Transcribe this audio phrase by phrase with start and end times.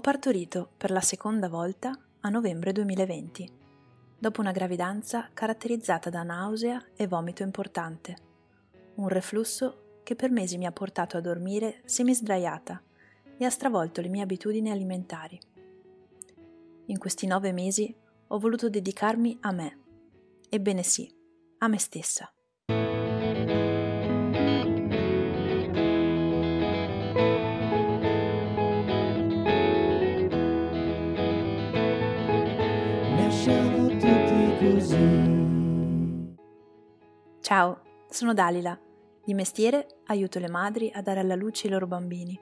[0.00, 3.52] Ho partorito per la seconda volta a novembre 2020,
[4.18, 8.16] dopo una gravidanza caratterizzata da nausea e vomito importante,
[8.94, 12.82] un reflusso che per mesi mi ha portato a dormire semisdraiata
[13.36, 15.38] e ha stravolto le mie abitudini alimentari.
[16.86, 17.94] In questi nove mesi
[18.28, 19.80] ho voluto dedicarmi a me,
[20.48, 21.14] ebbene sì,
[21.58, 22.32] a me stessa.
[37.50, 38.78] Ciao, sono Dalila.
[39.24, 42.38] Di mestiere aiuto le madri a dare alla luce i loro bambini.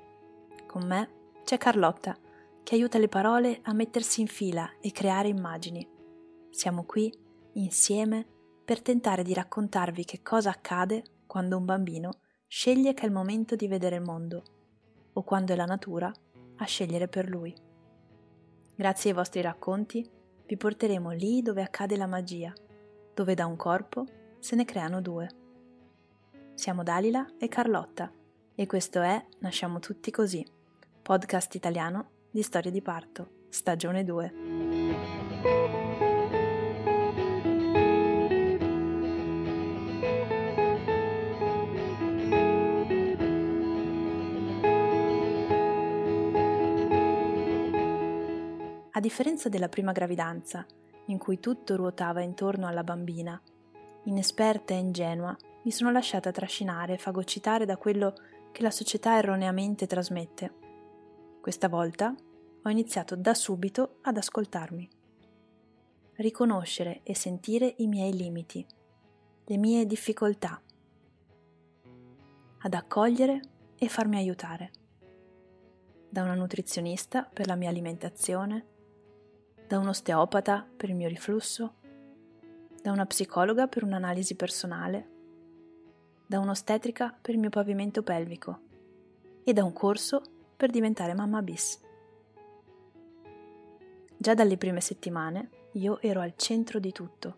[0.67, 1.09] Con me
[1.45, 2.15] c'è Carlotta,
[2.63, 5.89] che aiuta le parole a mettersi in fila e creare immagini.
[6.51, 7.11] Siamo qui,
[7.55, 8.27] insieme,
[8.63, 13.57] per tentare di raccontarvi che cosa accade quando un bambino sceglie che è il momento
[13.57, 14.43] di vedere il mondo,
[15.15, 16.13] o quando è la natura
[16.57, 17.57] a scegliere per lui.
[18.75, 20.07] Grazie ai vostri racconti
[20.45, 22.53] vi porteremo lì dove accade la magia,
[23.15, 24.05] dove da un corpo
[24.39, 25.29] se ne creano due.
[26.55, 28.13] Siamo Dalila e Carlotta
[28.55, 30.45] e questo è Nasciamo tutti così,
[31.03, 34.33] podcast italiano di storie di parto, stagione 2.
[48.91, 50.67] A differenza della prima gravidanza,
[51.07, 53.41] in cui tutto ruotava intorno alla bambina
[54.09, 58.15] inesperta e ingenua, mi sono lasciata trascinare e fagocitare da quello
[58.53, 60.55] che la società erroneamente trasmette.
[61.41, 62.15] Questa volta
[62.63, 64.89] ho iniziato da subito ad ascoltarmi.
[66.15, 68.67] Riconoscere e sentire i miei limiti,
[69.45, 70.61] le mie difficoltà.
[72.61, 73.41] Ad accogliere
[73.79, 74.71] e farmi aiutare.
[76.09, 78.67] Da una nutrizionista per la mia alimentazione,
[79.67, 81.75] da un osteopata per il mio riflusso,
[82.83, 85.09] da una psicologa per un'analisi personale,
[86.27, 88.61] da un'ostetrica per il mio pavimento pelvico
[89.45, 90.23] e da un corso
[90.57, 91.81] per diventare mamma bis.
[94.17, 97.37] Già dalle prime settimane io ero al centro di tutto,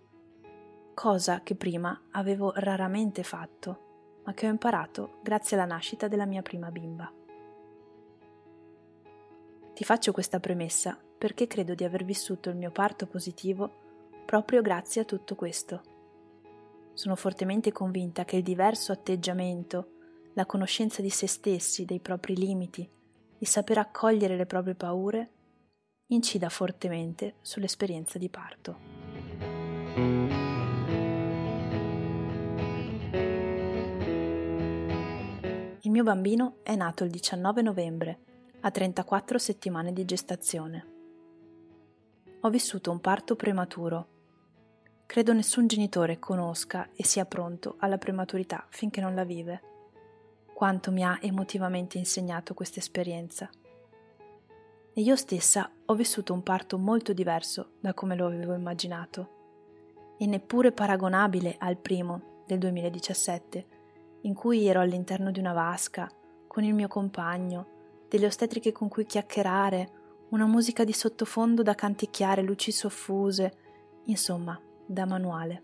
[0.95, 6.43] cosa che prima avevo raramente fatto, ma che ho imparato grazie alla nascita della mia
[6.43, 7.13] prima bimba.
[9.73, 13.80] Ti faccio questa premessa perché credo di aver vissuto il mio parto positivo
[14.31, 15.83] proprio grazie a tutto questo.
[16.93, 19.89] Sono fortemente convinta che il diverso atteggiamento,
[20.35, 22.89] la conoscenza di se stessi, dei propri limiti,
[23.39, 25.31] il saper accogliere le proprie paure,
[26.13, 28.79] incida fortemente sull'esperienza di parto.
[35.81, 38.21] Il mio bambino è nato il 19 novembre,
[38.61, 40.87] a 34 settimane di gestazione.
[42.43, 44.10] Ho vissuto un parto prematuro
[45.11, 49.61] Credo nessun genitore conosca e sia pronto alla prematurità finché non la vive.
[50.55, 53.51] Quanto mi ha emotivamente insegnato questa esperienza.
[54.93, 60.27] E io stessa ho vissuto un parto molto diverso da come lo avevo immaginato, e
[60.27, 63.67] neppure paragonabile al primo del 2017,
[64.21, 66.09] in cui ero all'interno di una vasca,
[66.47, 67.67] con il mio compagno,
[68.09, 69.91] delle ostetriche con cui chiacchierare,
[70.29, 73.53] una musica di sottofondo da canticchiare, luci soffuse,
[74.05, 74.57] insomma,
[74.91, 75.61] da manuale.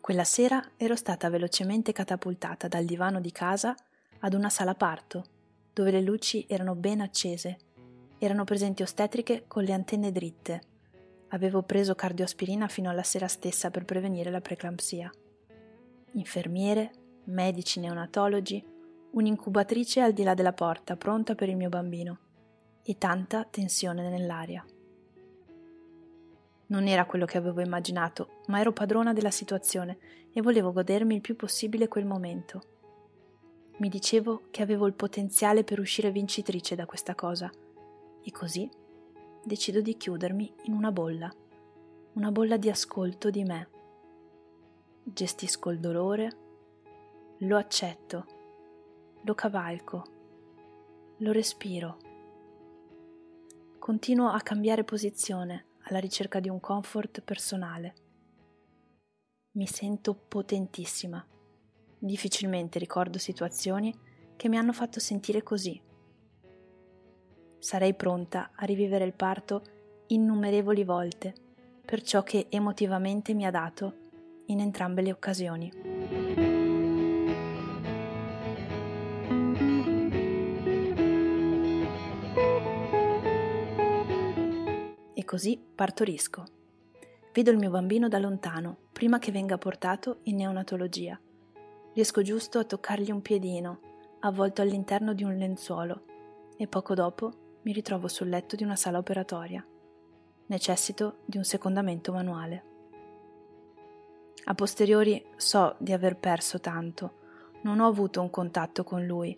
[0.00, 3.74] Quella sera ero stata velocemente catapultata dal divano di casa
[4.20, 5.24] ad una sala parto,
[5.74, 7.58] dove le luci erano ben accese.
[8.18, 10.62] Erano presenti ostetriche con le antenne dritte.
[11.28, 15.10] Avevo preso cardioaspirina fino alla sera stessa per prevenire la preeclampsia.
[16.12, 16.90] Infermiere,
[17.24, 18.64] medici neonatologi,
[19.10, 22.18] un'incubatrice al di là della porta pronta per il mio bambino
[22.82, 24.64] e tanta tensione nell'aria.
[26.70, 29.98] Non era quello che avevo immaginato, ma ero padrona della situazione
[30.32, 32.62] e volevo godermi il più possibile quel momento.
[33.78, 37.50] Mi dicevo che avevo il potenziale per uscire vincitrice da questa cosa
[38.22, 38.70] e così
[39.42, 41.32] decido di chiudermi in una bolla,
[42.12, 43.68] una bolla di ascolto di me.
[45.02, 46.30] Gestisco il dolore,
[47.38, 48.26] lo accetto,
[49.22, 50.04] lo cavalco,
[51.16, 51.96] lo respiro.
[53.80, 57.94] Continuo a cambiare posizione alla ricerca di un comfort personale.
[59.52, 61.24] Mi sento potentissima.
[61.98, 63.94] Difficilmente ricordo situazioni
[64.36, 65.80] che mi hanno fatto sentire così.
[67.58, 69.62] Sarei pronta a rivivere il parto
[70.06, 71.34] innumerevoli volte
[71.84, 74.08] per ciò che emotivamente mi ha dato
[74.46, 76.49] in entrambe le occasioni.
[85.30, 86.44] Così partorisco.
[87.32, 91.20] Vedo il mio bambino da lontano, prima che venga portato in neonatologia.
[91.94, 93.78] Riesco giusto a toccargli un piedino,
[94.22, 96.02] avvolto all'interno di un lenzuolo,
[96.56, 99.64] e poco dopo mi ritrovo sul letto di una sala operatoria.
[100.46, 102.64] Necessito di un secondamento manuale.
[104.46, 107.18] A posteriori so di aver perso tanto.
[107.62, 109.32] Non ho avuto un contatto con lui,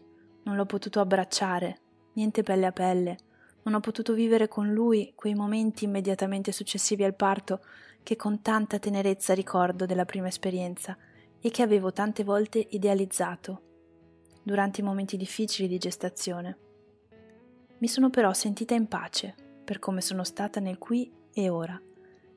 [0.44, 1.80] non l'ho potuto abbracciare,
[2.14, 3.18] niente pelle a pelle,
[3.62, 7.60] non ho potuto vivere con lui quei momenti immediatamente successivi al parto
[8.02, 10.96] che con tanta tenerezza ricordo della prima esperienza
[11.40, 13.62] e che avevo tante volte idealizzato
[14.42, 16.58] durante i momenti difficili di gestazione.
[17.78, 21.80] Mi sono però sentita in pace per come sono stata nel qui e ora,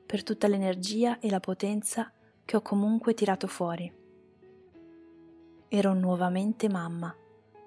[0.06, 2.12] per tutta l'energia e la potenza
[2.44, 3.92] che ho comunque tirato fuori.
[5.68, 7.14] Ero nuovamente mamma.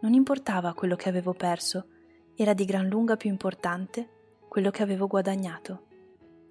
[0.02, 1.86] Non importava quello che avevo perso,
[2.42, 4.08] era di gran lunga più importante
[4.48, 5.88] quello che avevo guadagnato,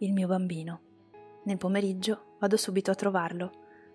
[0.00, 0.80] il mio bambino.
[1.44, 3.52] Nel pomeriggio vado subito a trovarlo.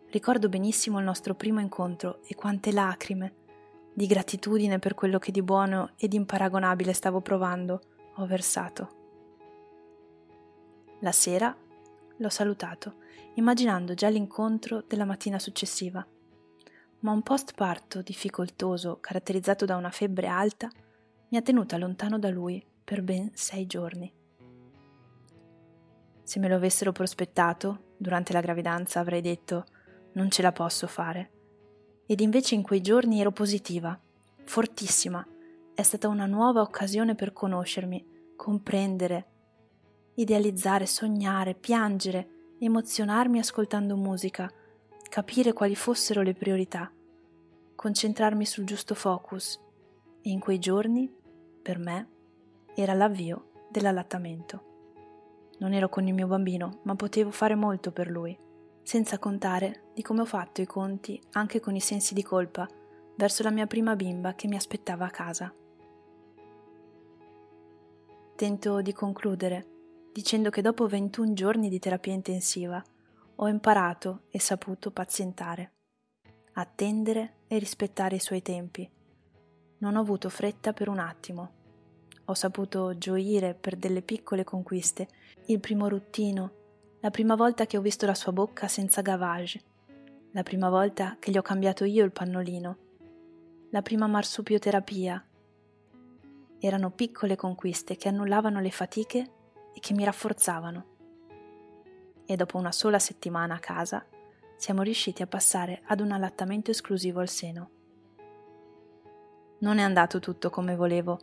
[0.09, 3.35] Ricordo benissimo il nostro primo incontro e quante lacrime,
[3.93, 7.81] di gratitudine per quello che di buono ed imparagonabile stavo provando,
[8.15, 8.89] ho versato.
[11.01, 11.55] La sera
[12.17, 12.95] l'ho salutato
[13.35, 16.03] immaginando già l'incontro della mattina successiva.
[17.01, 20.71] Ma un postparto difficoltoso, caratterizzato da una febbre alta,
[21.33, 24.13] mi ha tenuta lontano da lui per ben sei giorni.
[26.21, 29.65] Se me lo avessero prospettato, durante la gravidanza avrei detto
[30.11, 31.31] non ce la posso fare.
[32.05, 33.99] Ed invece in quei giorni ero positiva,
[34.43, 35.25] fortissima.
[35.73, 39.25] È stata una nuova occasione per conoscermi, comprendere,
[40.13, 44.53] idealizzare, sognare, piangere, emozionarmi ascoltando musica,
[45.09, 46.91] capire quali fossero le priorità,
[47.73, 49.59] concentrarmi sul giusto focus
[50.21, 51.21] e in quei giorni,
[51.63, 52.07] per me,
[52.75, 54.71] era l'avvio dell'allattamento.
[55.59, 58.37] Non ero con il mio bambino, ma potevo fare molto per lui,
[58.83, 62.67] senza contare di come ho fatto i conti anche con i sensi di colpa
[63.15, 65.53] verso la mia prima bimba che mi aspettava a casa.
[68.35, 69.67] Tento di concludere
[70.11, 72.83] dicendo che dopo 21 giorni di terapia intensiva
[73.35, 75.71] ho imparato e saputo pazientare,
[76.53, 78.89] attendere e rispettare i suoi tempi.
[79.83, 81.51] Non ho avuto fretta per un attimo.
[82.25, 85.09] Ho saputo gioire per delle piccole conquiste,
[85.47, 86.51] il primo ruttino,
[87.01, 89.61] la prima volta che ho visto la sua bocca senza gavage,
[90.31, 92.77] la prima volta che gli ho cambiato io il pannolino,
[93.71, 95.21] la prima marsupioterapia.
[96.59, 99.31] Erano piccole conquiste che annullavano le fatiche
[99.73, 100.85] e che mi rafforzavano.
[102.25, 104.05] E dopo una sola settimana a casa
[104.55, 107.81] siamo riusciti a passare ad un allattamento esclusivo al seno.
[109.63, 111.19] Non è andato tutto come volevo,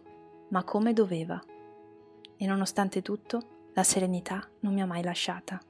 [0.48, 1.38] ma come doveva.
[2.38, 5.60] E nonostante tutto, la serenità non mi ha mai lasciata.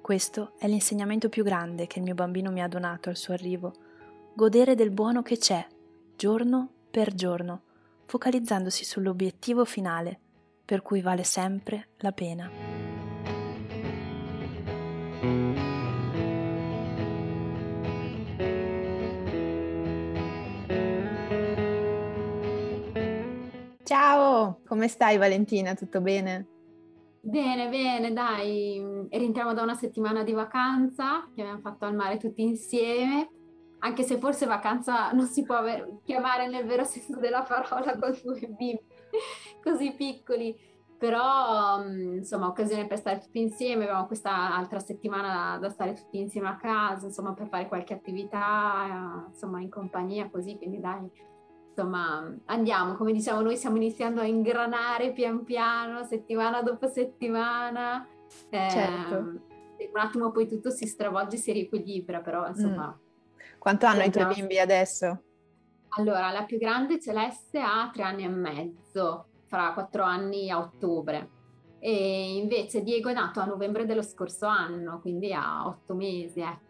[0.00, 3.72] Questo è l'insegnamento più grande che il mio bambino mi ha donato al suo arrivo,
[4.34, 5.64] godere del buono che c'è,
[6.16, 7.62] giorno per giorno,
[8.04, 10.18] focalizzandosi sull'obiettivo finale,
[10.64, 12.50] per cui vale sempre la pena.
[23.86, 25.74] Ciao, come stai Valentina?
[25.74, 26.48] Tutto bene?
[27.20, 32.42] Bene, bene, dai, rientriamo da una settimana di vacanza che abbiamo fatto al mare tutti
[32.42, 33.30] insieme
[33.78, 35.56] anche se forse vacanza non si può
[36.02, 38.80] chiamare nel vero senso della parola con due bimbi
[39.62, 40.56] così piccoli,
[40.98, 46.48] però insomma occasione per stare tutti insieme, abbiamo questa altra settimana da, stare tutti insieme
[46.48, 51.08] a casa, insomma per fare qualche attività, insomma in compagnia così, quindi dai,
[51.76, 58.06] insomma andiamo, come diciamo noi stiamo iniziando a ingranare pian piano, settimana dopo settimana.
[58.48, 59.16] Eh, certo.
[59.76, 62.96] Un attimo poi tutto si stravolge, si riequilibra, però insomma...
[62.98, 63.04] Mm
[63.66, 65.22] quanto hanno i tuoi bimbi adesso?
[65.98, 71.30] Allora, la più grande Celeste ha tre anni e mezzo, fra quattro anni a ottobre.
[71.80, 76.65] E invece Diego è nato a novembre dello scorso anno, quindi ha otto mesi, ecco.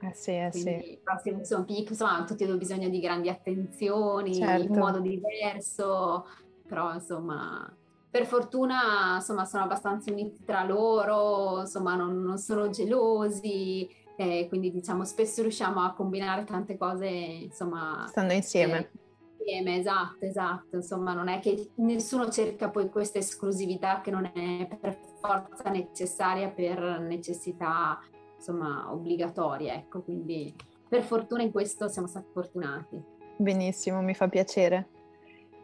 [0.00, 1.38] Eh sì, eh quindi, sì.
[1.42, 4.72] Sono piccoli, insomma, hanno tutti due bisogno di grandi attenzioni, certo.
[4.72, 6.26] in modo diverso,
[6.66, 7.72] però insomma
[8.10, 14.70] per fortuna insomma sono abbastanza uniti tra loro, insomma non, non sono gelosi, eh, quindi
[14.70, 18.06] diciamo spesso riusciamo a combinare tante cose, insomma...
[18.08, 18.78] Stando insieme.
[18.78, 18.90] Eh,
[19.38, 24.66] insieme, esatto, esatto, insomma non è che nessuno cerca poi questa esclusività che non è
[24.80, 28.00] per forza necessaria per necessità,
[28.38, 30.54] insomma, obbligatorie, ecco, quindi
[30.88, 33.00] per fortuna in questo siamo stati fortunati.
[33.36, 34.88] Benissimo, mi fa piacere.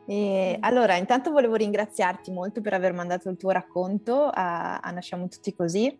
[0.06, 5.28] E allora, intanto volevo ringraziarti molto per aver mandato il tuo racconto a, a Nasciamo
[5.28, 5.98] Tutti Così.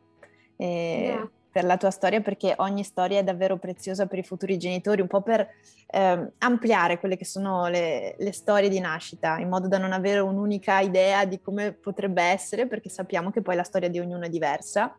[0.56, 5.00] E per la tua storia perché ogni storia è davvero preziosa per i futuri genitori,
[5.00, 5.48] un po' per
[5.86, 10.18] eh, ampliare quelle che sono le, le, storie di nascita, in modo da non avere
[10.18, 14.28] un'unica idea di come potrebbe essere, perché sappiamo che poi la storia di ognuno è
[14.28, 14.98] diversa,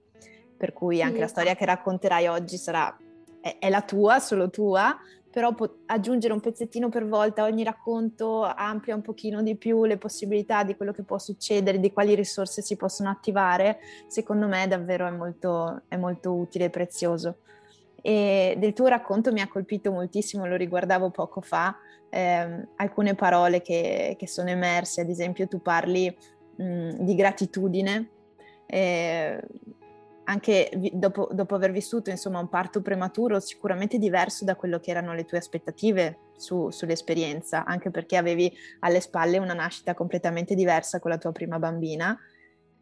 [0.58, 1.22] per cui anche sì.
[1.22, 2.96] la storia che racconterai oggi sarà,
[3.42, 4.98] è, è la tua, solo tua,
[5.36, 9.98] però po- aggiungere un pezzettino per volta ogni racconto amplia un pochino di più le
[9.98, 15.06] possibilità di quello che può succedere, di quali risorse si possono attivare, secondo me davvero
[15.06, 17.40] è molto, è molto utile e prezioso.
[18.02, 21.76] E del tuo racconto mi ha colpito moltissimo, lo riguardavo poco fa,
[22.10, 26.16] eh, alcune parole che, che, sono emerse, ad esempio tu parli
[26.56, 28.10] mh, di gratitudine.
[28.68, 29.42] Eh,
[30.26, 35.14] anche dopo, dopo, aver vissuto insomma, un parto prematuro sicuramente diverso da quello che erano
[35.14, 41.12] le tue aspettative su, sull'esperienza, anche perché avevi alle spalle una nascita completamente diversa con
[41.12, 42.18] la tua prima bambina.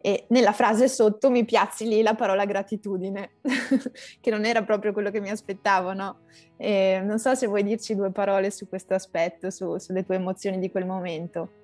[0.05, 3.35] E nella frase sotto mi piazzi lì la parola gratitudine,
[4.19, 6.19] che non era proprio quello che mi aspettavo, no?
[6.57, 10.59] E non so se vuoi dirci due parole su questo aspetto, su, sulle tue emozioni
[10.59, 11.61] di quel momento.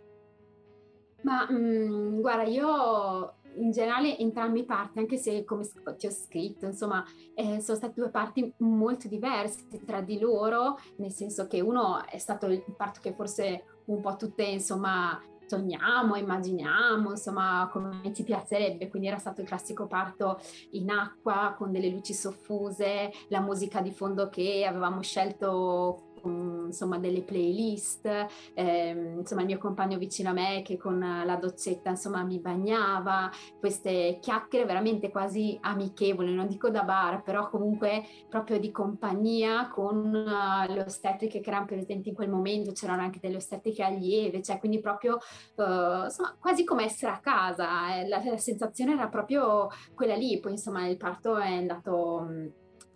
[1.21, 6.12] Ma mh, mm, guarda, io in generale entrambi i parti, anche se come ti ho
[6.12, 7.03] scritto, insomma,
[7.36, 12.18] eh, sono state due parti molto diverse tra di loro, nel senso che uno è
[12.18, 18.88] stato il parto che forse un po' tutte, insomma, sogniamo, immaginiamo, insomma, come ci piacerebbe.
[18.88, 20.39] Quindi era stato il classico parto
[20.72, 26.97] in acqua con delle luci soffuse, la musica di fondo che avevamo scelto con insomma
[26.99, 28.05] delle playlist,
[28.53, 33.29] eh, insomma il mio compagno vicino a me che con la dozzetta insomma mi bagnava,
[33.59, 39.97] queste chiacchiere veramente quasi amichevoli, non dico da bar, però comunque proprio di compagnia con
[39.97, 44.59] uh, le ostetriche che erano presenti in quel momento, c'erano anche delle ostetriche allieve, cioè
[44.59, 45.15] quindi proprio
[45.55, 50.39] uh, insomma quasi come essere a casa, eh, la, la sensazione era proprio quella lì,
[50.39, 52.27] poi insomma il parto è andato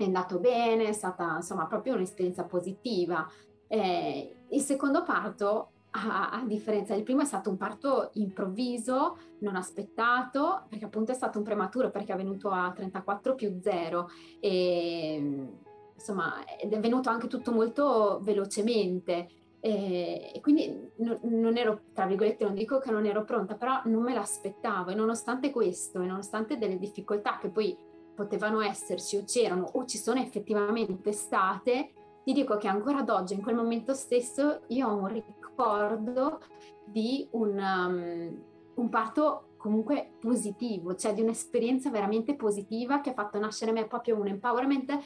[0.03, 3.27] è andato bene, è stata insomma proprio un'esperienza positiva.
[3.67, 9.55] Eh, il secondo parto, a, a, differenza del primo, è stato un parto improvviso, non
[9.55, 15.51] aspettato, perché appunto è stato un prematuro, perché è venuto a 34 più 0 e
[15.93, 19.27] insomma ed è venuto anche tutto molto velocemente.
[19.59, 24.13] E, quindi non, ero, tra virgolette, non dico che non ero pronta, però non me
[24.13, 27.75] l'aspettavo e nonostante questo e nonostante delle difficoltà che poi
[28.15, 31.91] potevano esserci o c'erano o ci sono effettivamente state,
[32.23, 36.39] ti dico che ancora ad oggi, in quel momento stesso, io ho un ricordo
[36.85, 38.43] di un, um,
[38.75, 44.19] un parto comunque positivo, cioè di un'esperienza veramente positiva che ha fatto nascere me proprio
[44.19, 44.99] un empowerment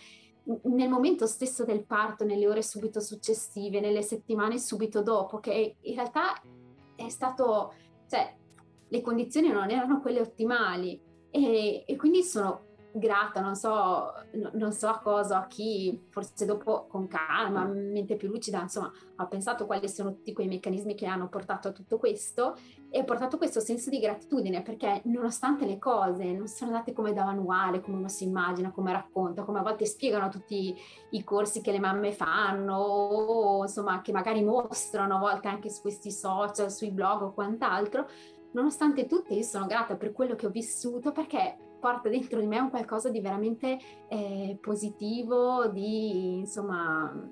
[0.63, 5.95] nel momento stesso del parto, nelle ore subito successive, nelle settimane subito dopo, che in
[5.95, 6.41] realtà
[6.95, 7.73] è stato,
[8.07, 8.33] cioè
[8.87, 10.99] le condizioni non erano quelle ottimali.
[11.29, 12.66] E, e quindi sono
[12.99, 14.11] grata, non so,
[14.53, 19.25] non so a cosa, a chi, forse dopo con calma, mente più lucida, insomma, ha
[19.27, 22.55] pensato quali sono tutti quei meccanismi che hanno portato a tutto questo
[22.89, 27.13] e ha portato questo senso di gratitudine perché nonostante le cose non sono andate come
[27.13, 30.75] da manuale, come uno si immagina, come racconta, come a volte spiegano tutti
[31.11, 35.81] i corsi che le mamme fanno o insomma che magari mostrano a volte anche su
[35.81, 38.07] questi social, sui blog o quant'altro,
[38.51, 42.59] nonostante tutto io sono grata per quello che ho vissuto perché porta dentro di me
[42.59, 47.29] un qualcosa di veramente eh, positivo, di insomma,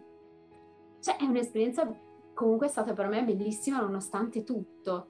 [1.00, 1.88] cioè è un'esperienza
[2.34, 5.08] comunque stata per me bellissima nonostante tutto.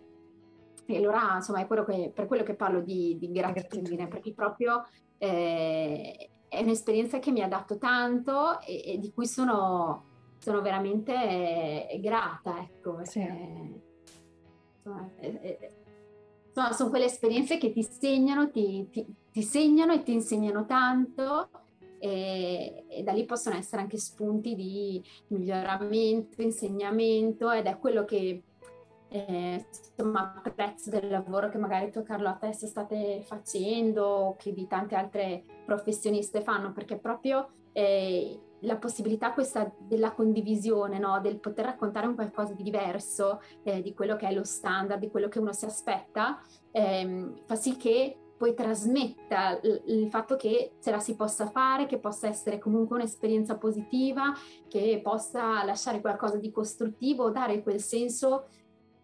[0.86, 4.86] E allora insomma è quello che, per quello che parlo di, di gratitudine, perché proprio
[5.18, 10.04] eh, è un'esperienza che mi ha dato tanto e, e di cui sono,
[10.38, 13.04] sono veramente eh, grata, ecco.
[13.04, 13.20] Sì.
[13.20, 13.82] Perché,
[14.76, 15.85] insomma, è, insomma,
[16.72, 21.50] sono quelle esperienze che ti segnano, ti, ti, ti segnano e ti insegnano tanto
[22.00, 28.44] e, e, da lì possono essere anche spunti di miglioramento, insegnamento ed è quello che
[29.10, 34.68] eh, insomma apprezzo del lavoro che magari tu Carlotta adesso state facendo o che di
[34.68, 41.20] tante altre professioniste fanno perché proprio eh, la possibilità questa della condivisione, no?
[41.22, 45.10] del poter raccontare un qualcosa di diverso eh, di quello che è lo standard, di
[45.10, 46.40] quello che uno si aspetta,
[46.72, 51.86] ehm, fa sì che poi trasmetta il, il fatto che ce la si possa fare,
[51.86, 54.34] che possa essere comunque un'esperienza positiva,
[54.68, 58.48] che possa lasciare qualcosa di costruttivo, dare quel senso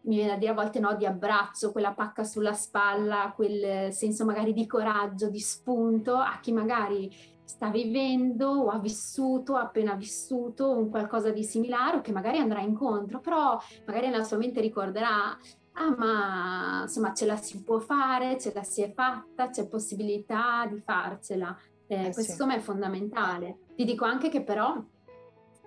[0.04, 4.26] mi viene a dire a volte no, di abbraccio, quella pacca sulla spalla, quel senso
[4.26, 7.12] magari di coraggio, di spunto a chi magari
[7.52, 12.38] sta vivendo o ha vissuto, ha appena vissuto un qualcosa di similare o che magari
[12.38, 15.38] andrà incontro, però magari nella sua mente ricorderà,
[15.74, 20.66] ah ma insomma ce la si può fare, ce la si è fatta, c'è possibilità
[20.66, 21.54] di farcela.
[21.88, 22.56] Eh, eh questo sì.
[22.56, 23.58] è fondamentale.
[23.76, 24.82] Ti dico anche che però,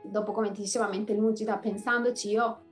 [0.03, 2.63] dopo come ti dicevo, a mente lucida, pensandoci, io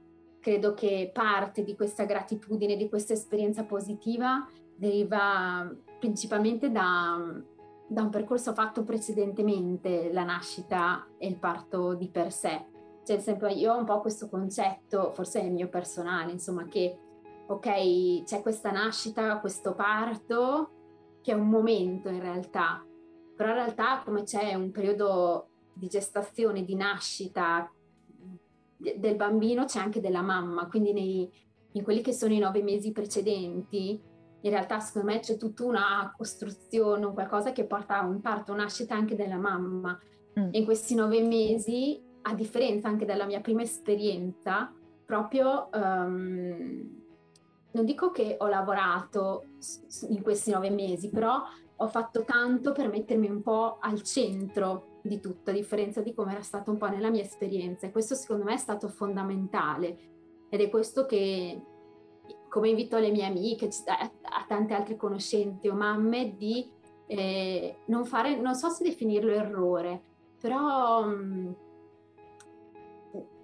[0.40, 7.21] credo che parte di questa gratitudine, di questa esperienza positiva deriva principalmente da,
[7.92, 12.64] da un percorso fatto precedentemente, la nascita e il parto di per sé.
[13.04, 16.99] Cioè, esempio, io ho un po' questo concetto, forse è il mio personale, insomma, che
[17.46, 20.70] ok, c'è questa nascita, questo parto,
[21.20, 22.84] che è un momento in realtà,
[23.37, 27.70] però in realtà come c'è un periodo di gestazione, di nascita
[28.76, 31.30] del bambino, c'è anche della mamma, quindi nei,
[31.72, 34.00] in quelli che sono i nove mesi precedenti,
[34.42, 38.52] in realtà secondo me c'è tutta una costruzione, un qualcosa che porta a un parto,
[38.52, 39.99] una nascita anche della mamma.
[40.38, 40.49] Mm.
[40.52, 44.72] In questi nove mesi, a differenza anche della mia prima esperienza,
[45.04, 47.00] proprio um,
[47.72, 49.44] non dico che ho lavorato
[50.08, 51.42] in questi nove mesi, però
[51.76, 56.32] ho fatto tanto per mettermi un po' al centro di tutto, a differenza di come
[56.32, 57.87] era stato un po' nella mia esperienza.
[57.87, 59.99] E questo secondo me è stato fondamentale.
[60.49, 61.61] Ed è questo che
[62.52, 66.71] come invito le mie amiche, a tante altre conoscenti o mamme, di
[67.06, 70.02] eh, non fare, non so se definirlo errore,
[70.38, 71.52] però mh, mm,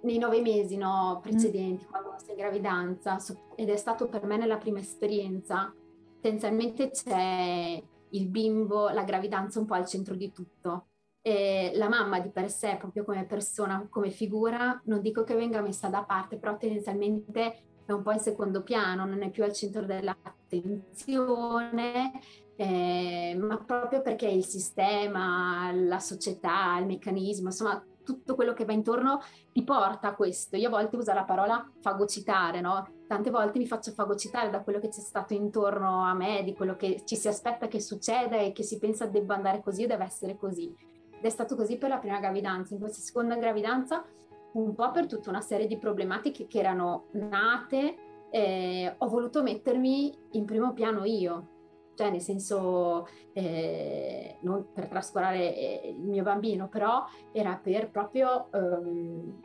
[0.01, 1.89] nei nove mesi no, precedenti, mm.
[1.89, 3.17] quando sei in gravidanza,
[3.55, 5.73] ed è stato per me nella prima esperienza,
[6.21, 10.85] tendenzialmente c'è il bimbo, la gravidanza un po' al centro di tutto.
[11.21, 15.61] E la mamma di per sé, proprio come persona, come figura, non dico che venga
[15.61, 19.53] messa da parte, però tendenzialmente è un po' in secondo piano, non è più al
[19.53, 22.11] centro dell'attenzione,
[22.55, 28.73] eh, ma proprio perché il sistema, la società, il meccanismo, insomma tutto quello che va
[28.73, 30.55] intorno ti porta a questo.
[30.55, 32.87] Io a volte uso la parola fagocitare, no?
[33.07, 36.75] Tante volte mi faccio fagocitare da quello che c'è stato intorno a me, di quello
[36.75, 40.05] che ci si aspetta che succeda e che si pensa debba andare così o deve
[40.05, 40.75] essere così.
[41.11, 42.73] Ed è stato così per la prima gravidanza.
[42.73, 44.03] In questa seconda gravidanza
[44.53, 47.95] un po' per tutta una serie di problematiche che erano nate,
[48.31, 51.47] eh, ho voluto mettermi in primo piano io,
[51.95, 58.49] cioè nel senso eh, non per trascurare eh, il mio bambino, però era per proprio
[58.53, 59.39] um,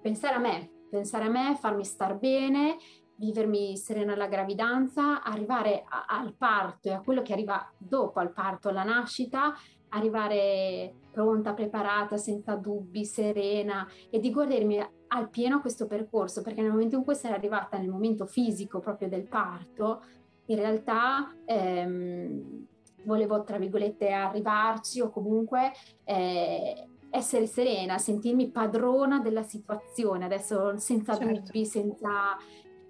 [0.00, 2.76] pensare a me, pensare a me, farmi star bene,
[3.16, 8.32] vivermi serena alla gravidanza, arrivare a, al parto e a quello che arriva dopo al
[8.32, 9.54] parto, alla nascita,
[9.90, 16.70] arrivare pronta, preparata, senza dubbi, serena e di godermi al pieno questo percorso, perché nel
[16.70, 20.02] momento in cui sei arrivata nel momento fisico proprio del parto,
[20.46, 22.66] in realtà ehm,
[23.04, 25.72] volevo, tra virgolette, arrivarci o comunque
[26.04, 31.40] eh, essere serena, sentirmi padrona della situazione, adesso senza certo.
[31.40, 32.36] dubbi, senza...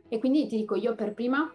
[0.08, 1.52] E quindi ti dico, io per prima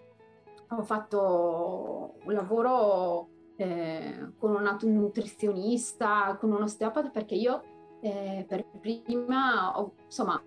[0.69, 7.63] ho fatto un lavoro eh, con un nutrizionista, con un osteopata, perché io
[8.01, 10.41] eh, per prima ho, insomma,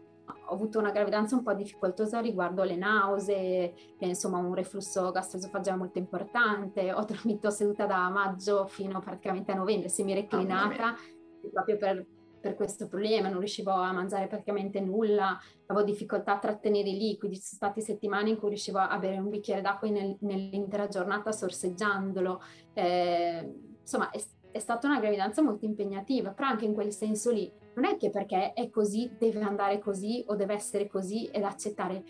[0.47, 5.79] ho avuto una gravidanza un po' difficoltosa riguardo le nausee, e, insomma un reflusso gastroesofagiale
[5.79, 10.95] molto importante, ho dormito seduta da maggio fino praticamente a novembre, semi-reclinata,
[11.43, 12.07] oh, proprio per
[12.41, 17.37] per questo problema, non riuscivo a mangiare praticamente nulla, avevo difficoltà a trattenere i liquidi,
[17.37, 21.33] ci sono state settimane in cui riuscivo a bere un bicchiere d'acqua nel, nell'intera giornata
[21.33, 22.41] sorseggiandolo,
[22.73, 24.21] eh, insomma è,
[24.53, 28.11] è, stata una gravidanza molto impegnativa, però anche in quel senso lì non è che
[28.11, 32.03] perché è così deve andare così o deve essere così ed accettare,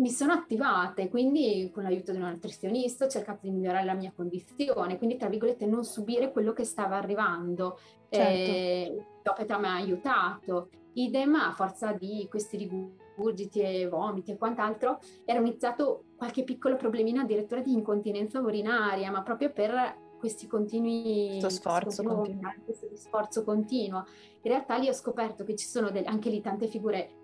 [0.00, 4.12] mi sono attivate, quindi con l'aiuto di un nutrizionista ho cercato di migliorare la mia
[4.14, 7.78] condizione, quindi tra virgolette non subire quello che stava arrivando.
[8.08, 8.50] Certo.
[8.50, 10.70] Eh, Topeta mi ha aiutato.
[10.94, 17.20] Idem a forza di questi rigurgiti e vomiti e quant'altro, era iniziato qualche piccolo problemino
[17.20, 22.54] addirittura di incontinenza urinaria, ma proprio per questi continui questo sforzo, continuo.
[22.64, 24.04] questo sforzo continuo.
[24.42, 27.19] In realtà lì ho scoperto che ci sono del, anche lì tante figure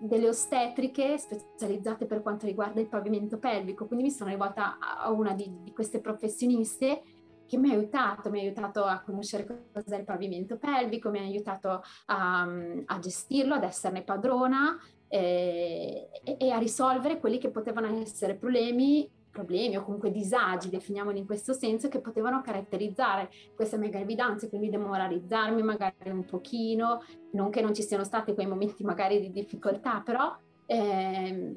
[0.00, 5.32] delle ostetriche specializzate per quanto riguarda il pavimento pelvico, quindi mi sono rivolta a una
[5.32, 7.02] di, di queste professioniste
[7.46, 11.22] che mi ha aiutato, mi ha aiutato a conoscere cos'è il pavimento pelvico, mi ha
[11.22, 12.48] aiutato a,
[12.84, 14.76] a gestirlo, ad esserne padrona
[15.08, 21.18] eh, e, e, a risolvere quelli che potevano essere problemi problemi o comunque disagi, definiamoli
[21.18, 27.50] in questo senso, che potevano caratterizzare questa mia gravidanza, quindi demoralizzarmi magari un pochino, non
[27.50, 31.54] che non ci siano stati quei momenti magari di difficoltà, però eh,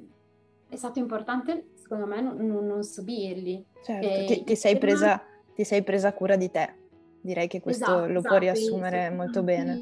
[0.67, 3.65] è stato importante secondo me non, non subirli.
[3.81, 5.21] Certo, ti, ti, sei presa,
[5.55, 6.75] ti sei presa cura di te.
[7.21, 9.81] Direi che questo esatto, lo esatto, può riassumere molto bene.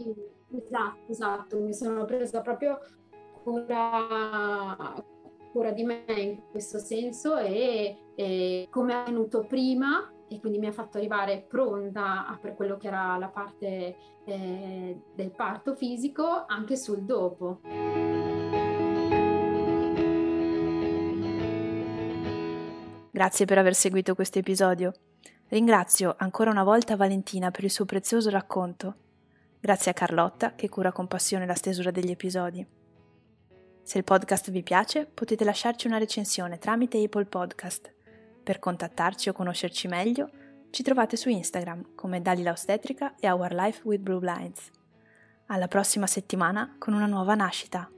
[0.49, 2.79] Esatto, esatto, mi sono presa proprio
[3.43, 4.95] cura,
[5.51, 10.67] cura di me in questo senso e, e come è venuto prima e quindi mi
[10.67, 16.75] ha fatto arrivare pronta per quello che era la parte eh, del parto fisico anche
[16.75, 17.61] sul dopo.
[23.09, 24.93] Grazie per aver seguito questo episodio.
[25.47, 28.95] Ringrazio ancora una volta Valentina per il suo prezioso racconto.
[29.59, 32.76] Grazie a Carlotta che cura con passione la stesura degli episodi.
[33.87, 37.93] Se il podcast vi piace, potete lasciarci una recensione tramite Apple Podcast.
[38.43, 40.29] Per contattarci o conoscerci meglio,
[40.71, 44.71] ci trovate su Instagram come Dalila Ostetrica e Our Life with Blue Blinds.
[45.45, 47.89] Alla prossima settimana con una nuova nascita.